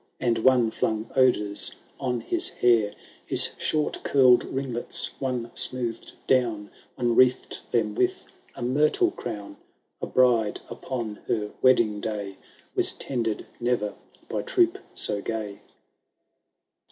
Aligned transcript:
And 0.19 0.39
one 0.39 0.71
flung 0.71 1.11
odours 1.15 1.75
on 1.99 2.21
his 2.21 2.49
hair; 2.49 2.95
His 3.23 3.49
short 3.59 4.01
curPd 4.03 4.47
ringlets 4.51 5.11
one 5.21 5.51
smoothM 5.53 6.13
down, 6.25 6.71
One 6.95 7.15
wreathed 7.15 7.59
them 7.69 7.93
with 7.93 8.25
a 8.55 8.63
myrtle 8.63 9.11
crown. 9.11 9.57
A 10.01 10.07
bride 10.07 10.59
upon 10.71 11.19
her 11.27 11.51
wedding 11.61 11.99
day. 12.01 12.39
Was 12.73 12.93
tended 12.93 13.45
ne*er 13.59 13.93
by 14.27 14.41
troop 14.41 14.79
so 14.95 15.21
gay. 15.21 15.59